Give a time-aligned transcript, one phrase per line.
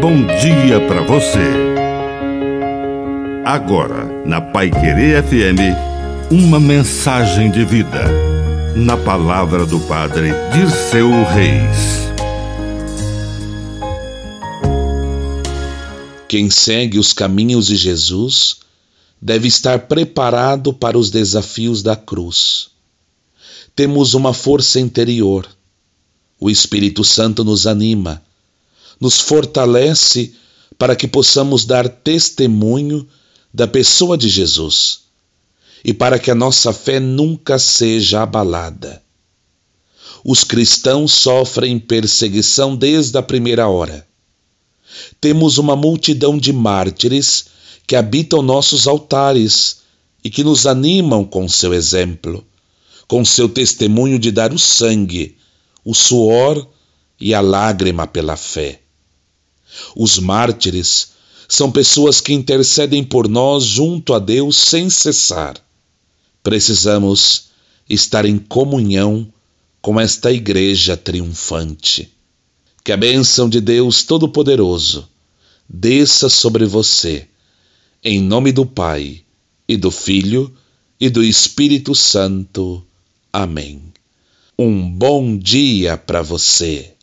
[0.00, 1.38] bom dia para você.
[3.44, 8.04] Agora, na Pai Querer FM, uma mensagem de vida.
[8.74, 12.10] Na palavra do Padre de seu Reis.
[16.28, 18.58] Quem segue os caminhos de Jesus
[19.22, 22.68] deve estar preparado para os desafios da cruz.
[23.74, 25.46] Temos uma força interior.
[26.38, 28.22] O Espírito Santo nos anima
[29.00, 30.34] nos fortalece
[30.78, 33.06] para que possamos dar testemunho
[33.52, 35.00] da pessoa de Jesus
[35.84, 39.02] e para que a nossa fé nunca seja abalada.
[40.24, 44.06] Os cristãos sofrem perseguição desde a primeira hora.
[45.20, 47.46] Temos uma multidão de mártires
[47.86, 49.78] que habitam nossos altares
[50.24, 52.44] e que nos animam com seu exemplo,
[53.06, 55.36] com seu testemunho de dar o sangue,
[55.84, 56.68] o suor
[57.20, 58.80] e a lágrima pela fé.
[59.94, 61.12] Os mártires
[61.48, 65.56] são pessoas que intercedem por nós junto a Deus sem cessar.
[66.42, 67.46] Precisamos
[67.88, 69.32] estar em comunhão
[69.80, 72.10] com esta igreja triunfante.
[72.82, 75.08] Que a bênção de Deus Todo-Poderoso
[75.68, 77.28] desça sobre você,
[78.02, 79.22] em nome do Pai,
[79.68, 80.52] e do Filho,
[80.98, 82.84] e do Espírito Santo.
[83.32, 83.82] Amém.
[84.58, 86.95] Um bom dia para você.